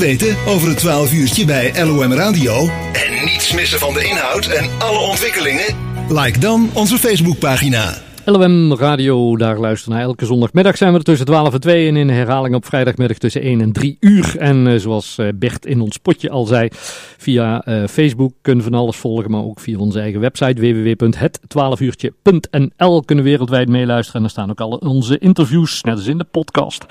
[0.00, 4.70] Weten over het 12 uurtje bij LOM Radio en niets missen van de inhoud en
[4.78, 5.74] alle ontwikkelingen?
[6.08, 8.05] Like dan onze Facebookpagina.
[8.28, 11.96] LOM Radio, daar luisteren naar elke zondagmiddag zijn we er tussen 12 en 2 en
[11.96, 14.36] in herhaling op vrijdagmiddag tussen 1 en 3 uur.
[14.38, 16.68] En uh, zoals uh, Bert in ons potje al zei,
[17.16, 23.24] via uh, Facebook kunnen van alles volgen, maar ook via onze eigen website www.het12uurtje.nl kunnen
[23.24, 24.14] wereldwijd meeluisteren.
[24.14, 26.86] En daar staan ook al onze interviews, net als in de podcast.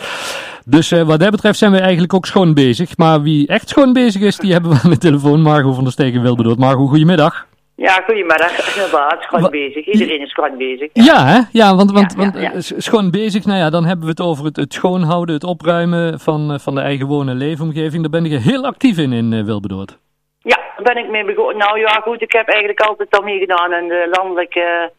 [0.66, 2.98] Dus wat dat betreft zijn we eigenlijk ook schoon bezig.
[2.98, 5.42] Maar wie echt schoon bezig is, die hebben we aan de telefoon.
[5.42, 6.59] Margot van der Stegen Wilbedoort.
[6.59, 7.48] Margot, goedemiddag.
[7.76, 8.52] Ja, goedemiddag.
[8.76, 9.86] Inderdaad, schoon bezig.
[9.86, 10.90] Iedereen is schoon bezig.
[10.94, 11.40] Ja, ja hè?
[11.52, 12.60] Ja, want, want, ja, want ja, ja.
[12.60, 16.60] schoon bezig, nou ja, dan hebben we het over het, het schoonhouden, het opruimen van,
[16.60, 18.02] van de eigen woon- en leefomgeving.
[18.02, 19.98] Daar ben je heel actief in, in Wilbedoord.
[20.40, 21.58] Ja, daar ben ik mee begonnen.
[21.58, 24.92] Nou ja, goed, ik heb eigenlijk altijd al meegedaan in de landelijke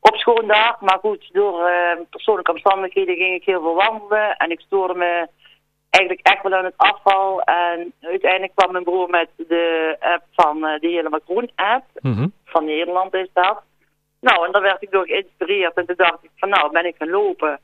[0.00, 0.80] opschoondag.
[0.80, 4.36] Maar goed, door uh, persoonlijke omstandigheden ging ik heel veel wandelen.
[4.36, 5.26] En ik stoorde me
[5.98, 7.42] eigenlijk echt wel aan het afval.
[7.42, 11.84] En uiteindelijk kwam mijn broer met de app van uh, de Helemaal Groen app.
[12.00, 12.32] Mm -hmm.
[12.44, 13.62] Van Nederland is dat.
[14.20, 15.74] Nou, en daar werd ik door geïnspireerd.
[15.74, 17.60] En toen dacht ik van nou, ben ik gaan lopen.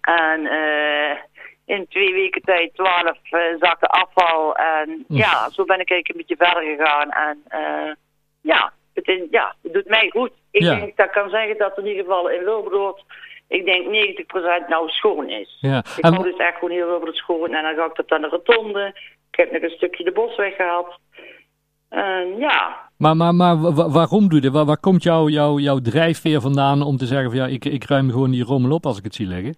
[0.00, 1.16] En uh,
[1.64, 4.56] in twee weken tijd twaalf uh, zakken afval.
[4.56, 5.16] En mm.
[5.16, 7.10] ja, zo ben ik eigenlijk een beetje verder gegaan.
[7.10, 7.42] En
[8.40, 10.32] ja, het, is, ja, het doet mij goed.
[10.50, 10.74] Ik ja.
[10.74, 13.04] denk dat ik kan zeggen dat in ieder geval in Wilbrood
[13.48, 13.84] ik denk
[14.64, 15.56] 90% nou schoon is.
[15.60, 15.78] Ja.
[15.96, 18.20] Ik kom dus echt gewoon heel over het schoon en dan ga ik dat aan
[18.20, 18.92] de rotonde.
[19.30, 20.98] Ik heb nog een stukje de bos weggehaald.
[22.38, 22.88] Ja.
[22.96, 23.56] Maar, maar, maar
[23.90, 24.52] waarom doe je dit?
[24.52, 27.84] Waar, waar komt jouw jou, jouw drijfveer vandaan om te zeggen van ja, ik, ik
[27.84, 29.56] ruim gewoon die rommel op als ik het zie liggen?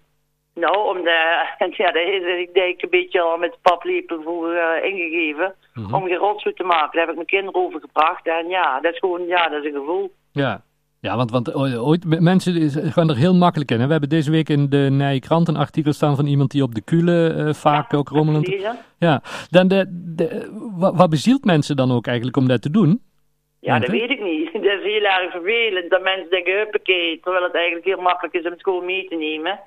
[0.53, 1.45] Nou, om de,
[1.77, 1.93] ja,
[2.37, 5.55] ik denk een beetje al met paplepel voor uh, ingegeven.
[5.73, 5.79] Mhm.
[5.79, 5.93] Mm -hmm.
[5.93, 6.91] Om geen rotzooi te maken.
[6.91, 8.27] Daar heb ik mijn kinderen over gebracht.
[8.27, 10.11] En ja, dat is gewoon, ja, dat is een gevoel.
[10.31, 10.61] Ja,
[11.01, 13.79] ja, want, want ooit, mensen gaan er heel makkelijk in.
[13.79, 13.85] Hè?
[13.85, 16.75] We hebben deze week in de Nije Krant een artikel staan van iemand die op
[16.75, 18.55] de kule uh, vaak ja, ook rommelend...
[18.97, 19.85] Ja, dan de,
[20.15, 23.01] de, wat, wat bezielt mensen dan ook eigenlijk om dat te doen?
[23.59, 24.53] Ja, dat weet ik niet.
[24.65, 25.89] Dat is heel erg vervelend.
[25.89, 29.15] Dat mensen denken, huppakee, terwijl het eigenlijk heel makkelijk is om het gewoon mee te
[29.15, 29.59] nemen.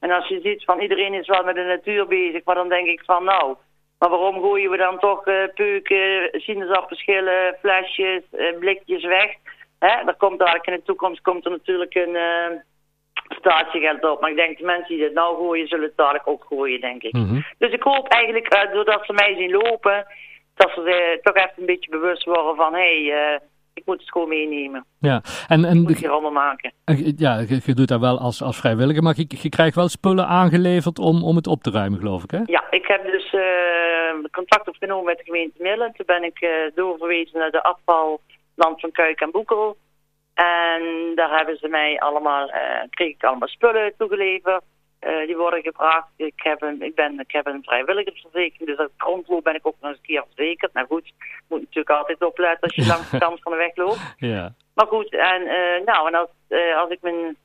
[0.00, 2.86] En als je ziet van iedereen is wel met de natuur bezig, maar dan denk
[2.86, 3.56] ik van nou...
[3.98, 9.30] Maar waarom gooien we dan toch uh, peuken, sinaasappelschillen, flesjes, uh, blikjes weg...
[9.80, 12.58] Hè, er komt dadelijk in de toekomst komt er natuurlijk een uh,
[13.28, 14.20] statiegeld op.
[14.20, 17.02] Maar ik denk de mensen die het nou gooien, zullen het dadelijk ook gooien, denk
[17.02, 17.12] ik.
[17.12, 17.44] Mm -hmm.
[17.58, 20.06] Dus ik hoop eigenlijk, uh, doordat ze mij zien lopen,
[20.54, 22.74] dat ze uh, toch even een beetje bewust worden van...
[22.74, 23.40] hé, hey,
[23.74, 24.84] ik moet het gewoon meenemen.
[24.98, 25.64] Ja, en...
[25.64, 26.72] en ik moet je rommel maken.
[27.16, 30.26] Ja, je, je, doet dat wel als, als vrijwilliger, maar je, je, krijgt wel spullen
[30.26, 32.40] aangeleverd om, om het op te ruimen, geloof ik, hè?
[32.44, 33.34] Ja, ik heb dus
[34.30, 35.92] contact opgenomen met de gemeente Midden.
[35.92, 38.20] Toen ben ik doorverwezen naar de afval...
[38.60, 39.76] Land van Kuik en Boekel.
[40.34, 40.82] En
[41.14, 44.62] daar hebben ze mij allemaal, uh, kreeg ik allemaal spullen toegeleverd.
[45.00, 46.08] Uh, die worden gebracht.
[46.16, 49.66] Ik heb een, ik ben, ik heb een vrijwilligersverzekering, dus als ik rondloop ben ik
[49.66, 50.72] ook nog eens een keer verzekerd.
[50.72, 53.76] Nou goed, je moet natuurlijk altijd opletten als je langs de kant van de weg
[53.76, 54.14] loopt.
[54.32, 54.52] Ja.
[54.74, 56.30] Maar goed, en, uh, nou, en als,
[56.76, 57.36] als ik mijn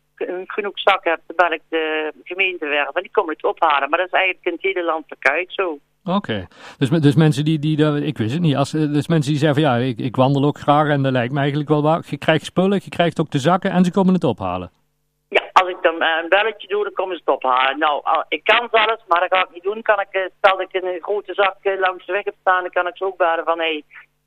[0.47, 3.89] genoeg zak heb, dan bel ik de gemeentewerf en die komen het ophalen.
[3.89, 5.79] Maar dat is eigenlijk in het hele land van Kuik zo.
[6.05, 9.61] Oké, dus, dus mensen die, die, ik wist het niet, als, dus mensen die zeggen
[9.63, 12.03] van ja, ik, ik wandel ook graag en dat lijkt me eigenlijk wel waar.
[12.09, 14.71] Je krijgt spullen, je krijgt ook de zakken en ze komen het ophalen.
[15.29, 17.79] Ja, als ik dan een belletje doe, dan komen ze het ophalen.
[17.79, 19.81] Nou, ik kan zelfs, maar dat ga ik niet doen.
[19.81, 22.87] Kan ik, stel dat ik een grote zak langs de weg heb staan, dan kan
[22.87, 23.83] ik ze ook bellen van hé, hey,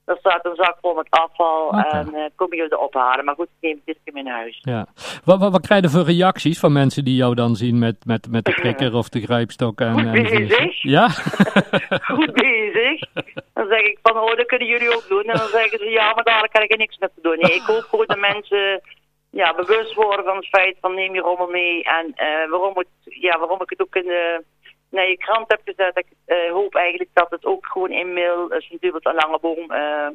[0.08, 1.90] er staat een zak vol met afval okay.
[1.90, 3.24] en uh, kom je er ophalen.
[3.24, 4.58] Maar goed, ik neem dit in mijn huis.
[4.60, 4.86] Ja.
[5.24, 8.30] Wat, wat, wat krijg je voor reacties van mensen die jou dan zien met, met,
[8.30, 9.80] met de prikker of de grijpstok?
[9.80, 10.82] En, Goed en bezig.
[10.82, 11.08] Ja?
[12.16, 13.00] Goed bezig.
[13.54, 15.22] Dan zeg ik van, oh, dat kunnen jullie ook doen.
[15.22, 17.38] En dan zeggen ze, ja, maar dadelijk kan ik er niks mee te doen.
[17.38, 18.80] Nee, ik hoop gewoon dat mensen
[19.30, 21.84] ja, bewust worden van het feit van neem je rommel mee.
[21.84, 24.44] En uh, waarom, het, ja, waarom ik het ook in de
[24.90, 25.98] naar je krant heb gezet.
[25.98, 29.72] Ik uh, hoop eigenlijk dat het ook gewoon in mail, als natuurlijk een lange boom,
[29.72, 30.08] uh,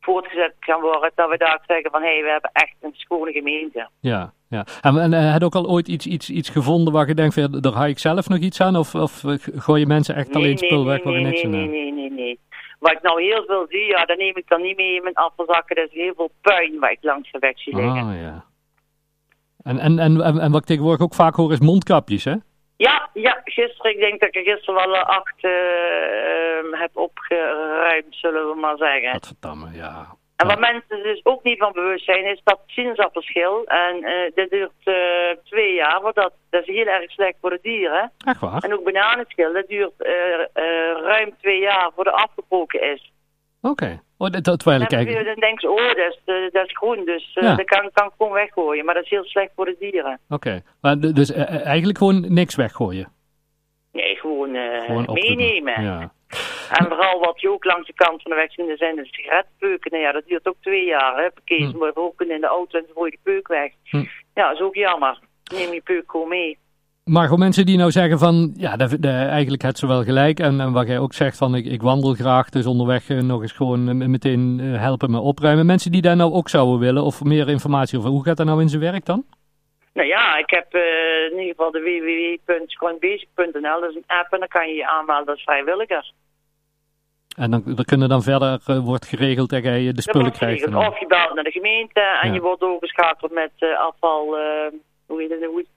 [0.00, 1.12] voortgezet kan worden.
[1.14, 3.88] Dat we daar zeggen van, hé, hey, we hebben echt een schone gemeente.
[4.00, 4.66] Ja, ja.
[4.80, 7.34] En, en uh, heb je ook al ooit iets, iets, iets gevonden waar je denkt,
[7.34, 8.76] van, daar ga ik zelf nog iets aan?
[8.76, 9.22] Of, of
[9.56, 11.50] gooi je mensen echt nee, alleen nee, spul nee, weg waar je nee, niks aan
[11.50, 12.38] nee, nee, nee, nee.
[12.78, 15.14] Wat ik nou heel veel zie, ja, dan neem ik dan niet mee in mijn
[15.14, 15.76] afvalzakken.
[15.76, 18.02] Dat is heel veel puin waar ik langs de weg zie liggen.
[18.02, 18.44] Ah, ja.
[19.62, 22.34] En, en, en, en, en wat ik tegenwoordig ook vaak hoor is mondkapjes, hè?
[22.86, 28.48] Ja, ja, gisteren, ik denk dat ik er gisteren wel acht uh, heb opgeruimd, zullen
[28.48, 29.12] we maar zeggen.
[29.12, 30.06] Wat verdamme, ja.
[30.36, 33.64] En wat mensen dus ook niet van bewust zijn, is dat sinaasappelschil.
[33.64, 34.72] En uh, dat duurt
[35.44, 38.12] twee jaar, want dat, dat is heel erg slecht voor de dieren.
[38.24, 38.62] Echt waar?
[38.62, 39.94] En ook bananenschil, dat duurt
[41.02, 43.12] ruim twee jaar voordat het afgebroken is.
[43.62, 43.72] Oké.
[43.72, 44.00] Okay.
[44.18, 47.54] Oh, dat, ik dan, ze, oh, dat is, uh, dat is groen, dus uh, Ja.
[47.54, 48.84] dat kan, kan ik gewoon weggooien.
[48.84, 50.20] Maar dat is heel slecht voor de dieren.
[50.28, 50.62] Oké.
[50.80, 53.12] Maar Dus eh, eh, eigenlijk gewoon niks weggooien?
[53.92, 55.12] Nee, gewoon, eh, doen.
[55.12, 55.82] meenemen.
[55.82, 56.12] Ja.
[56.70, 59.90] En vooral wat je ook langs de kant van de weg ziet, zijn de sigarettenpeuken.
[59.90, 61.22] Nou ja, dat duurt ook twee jaar.
[61.22, 61.30] Hè.
[61.30, 61.84] Parkeer Hm.
[61.94, 63.72] roken in de auto en dan gooi je de peuk weg.
[63.84, 64.04] Hm.
[64.34, 65.18] Ja, dat is ook jammer.
[65.54, 66.58] Neem je peuk gewoon mee.
[67.10, 70.40] Maar gewoon mensen die nou zeggen van, ja, de, de, eigenlijk het ze wel gelijk.
[70.40, 73.42] En, en wat jij ook zegt van, ik, ik wandel graag, dus onderweg eh, nog
[73.42, 75.66] eens gewoon eh, meteen eh, helpen me opruimen.
[75.66, 78.60] Mensen die daar nou ook zouden willen, of meer informatie over, hoe gaat dat nou
[78.60, 79.24] in zijn werk dan?
[79.94, 80.74] Nou ja, ik heb
[81.30, 81.80] in ieder geval de
[82.46, 83.80] www.schoonbasic.nl.
[83.80, 86.12] Dat is een app en dan kan je je aanmelden als vrijwilliger.
[87.36, 90.70] En dan, dan kunnen dan verder, wordt geregeld dat jij de spullen krijgt.
[90.70, 92.34] dan- Of je belt naar de gemeente en Ja.
[92.34, 94.36] je wordt doorgeschakeld met afval...
[94.38, 94.42] eh,
[95.06, 95.44] hoe heet het?
[95.44, 95.74] Hoe is het?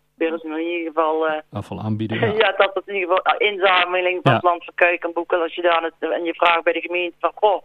[0.96, 1.28] Geval...
[1.28, 2.26] eh, Afval aanbieden, Ja.
[2.38, 2.54] ja.
[2.58, 4.38] dat het in ieder geval uh, inzameling van Ja.
[4.38, 5.42] het land van Kuikenboeken.
[5.42, 7.62] Als je daar het, en je vraagt bij de gemeente van, goh,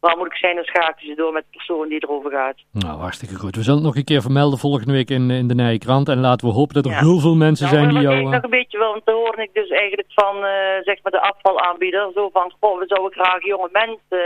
[0.00, 0.54] waar moet ik zijn?
[0.54, 2.56] Dan schakel je door met de persoon die erover gaat.
[2.72, 3.56] Nou, hartstikke goed.
[3.56, 6.08] We zullen het nog een keer vermelden volgende week in, in de Nije Krant.
[6.08, 6.98] En laten we hopen dat er Ja.
[6.98, 8.16] heel veel mensen zijn die jou...
[8.16, 10.98] ik eh, nog een beetje wel, want dan hoorde ik dus eigenlijk van, eh, zeg
[11.02, 12.10] maar, de afvalaanbieder.
[12.14, 14.24] Zo van, goh, we zouden graag jonge mensen,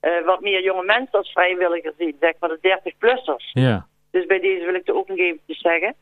[0.00, 2.16] eh, eh, wat meer jonge mensen als vrijwilligers zien.
[2.20, 3.50] Zeg maar de 30-plussers.
[3.52, 3.86] ja.
[4.10, 5.94] Dus bij deze wil ik er ook nog eventjes zeggen.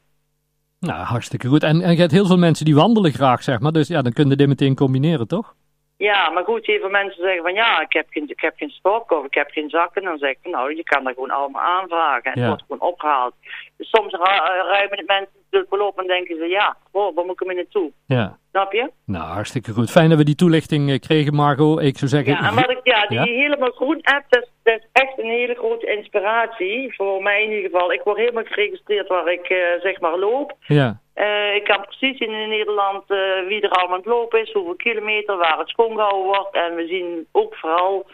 [0.81, 1.63] Nou, hartstikke goed.
[1.63, 3.73] En, en je hebt heel veel mensen die wandelen graag, zeg maar.
[3.73, 5.55] Dus ja, dan kun je dit meteen combineren, toch?
[5.97, 8.71] Ja, maar goed, heel veel mensen zeggen van ja, ik heb geen, ik heb geen
[8.71, 10.03] stok of ik heb geen zakken.
[10.03, 12.47] Dan zeg ik van nou, je kan dat gewoon allemaal aanvragen en het Ja.
[12.47, 13.35] wordt gewoon opgehaald.
[13.77, 17.25] Dus soms ru- ruimen het mensen natuurlijk wel op en denken ze ja, wow, waar
[17.25, 17.93] moet ik ermee naartoe?
[18.07, 18.39] Ja.
[18.51, 18.91] Snap je?
[19.07, 19.91] Nou, hartstikke goed.
[19.91, 21.83] Fijn dat we die toelichting eh, kregen, Margot.
[21.83, 22.33] Ik zou zeggen...
[22.33, 23.25] Ja, wat ik, ja, die Ja?
[23.25, 26.95] helemaal groen app, dat, is- dat is echt een hele grote inspiratie.
[26.95, 27.93] Voor mij in ieder geval.
[27.93, 30.53] Ik word helemaal geregistreerd waar ik eh, zeg maar loop.
[30.67, 33.03] Ja, Eh, ik kan precies in Nederland
[33.49, 36.55] wie er allemaal aan het lopen is, hoeveel kilometer, waar het schoongehouden wordt.
[36.55, 38.07] En we zien ook vooral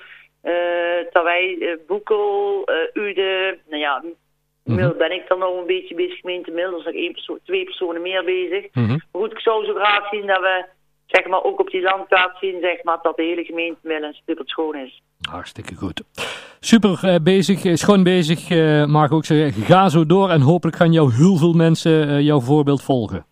[1.12, 4.02] dat wij eh, Boekel, Ude, nou ja,
[4.74, 6.74] Mil ben ik dan nog een beetje bezig, gemeente Mil.
[6.76, 8.64] Er zijn één persoon, twee personen meer bezig.
[8.72, 8.88] mhm.
[8.88, 10.64] Maar goed, ik zou zo graag zien dat we,
[11.06, 14.48] zeg maar, ook op die landkaart zien, zeg maar, dat de hele gemeente een super
[14.48, 15.02] schoon is.
[15.30, 16.02] hartstikke goed.
[16.60, 19.18] Super eh, bezig, eh, schoon bezig, eh Margot.
[19.30, 22.82] Ik zeg, ga zo door en hopelijk gaan jou heel veel mensen eh, jouw voorbeeld
[22.82, 23.26] volgen.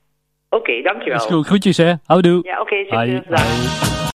[0.51, 1.19] Oké, dankjewel.
[1.19, 1.47] Is goed.
[1.47, 1.93] Groetjes, hè.
[2.07, 2.41] Houdoe.
[2.43, 3.21] Ja, oké, succes.
[3.29, 3.94] Dag.